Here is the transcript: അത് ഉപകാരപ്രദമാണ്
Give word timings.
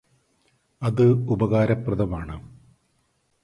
അത് 0.81 1.03
ഉപകാരപ്രദമാണ് 1.27 2.37